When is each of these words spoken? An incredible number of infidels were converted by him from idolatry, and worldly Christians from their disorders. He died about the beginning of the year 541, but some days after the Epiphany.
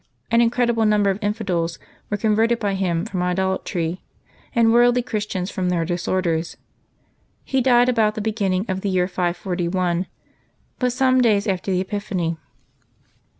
An 0.31 0.41
incredible 0.41 0.83
number 0.87 1.11
of 1.11 1.19
infidels 1.21 1.77
were 2.09 2.17
converted 2.17 2.57
by 2.59 2.73
him 2.73 3.05
from 3.05 3.21
idolatry, 3.21 4.01
and 4.55 4.73
worldly 4.73 5.03
Christians 5.03 5.51
from 5.51 5.69
their 5.69 5.85
disorders. 5.85 6.57
He 7.43 7.61
died 7.61 7.87
about 7.87 8.15
the 8.15 8.21
beginning 8.21 8.65
of 8.67 8.81
the 8.81 8.89
year 8.89 9.07
541, 9.07 10.07
but 10.79 10.91
some 10.91 11.21
days 11.21 11.45
after 11.45 11.69
the 11.69 11.81
Epiphany. 11.81 12.35